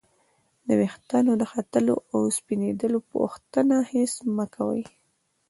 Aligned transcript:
د 0.67 0.69
ورېښتانو 0.79 1.31
د 1.37 1.43
ختلو 1.53 1.95
او 2.13 2.19
سپینیدلو 2.37 2.99
پوښتنه 3.13 3.75
هېڅ 3.93 4.13
مه 4.35 4.45
کوئ! 4.55 4.81